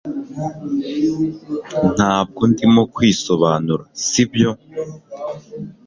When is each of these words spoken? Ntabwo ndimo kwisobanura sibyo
Ntabwo 1.95 2.41
ndimo 2.51 2.81
kwisobanura 2.93 3.83
sibyo 4.07 4.51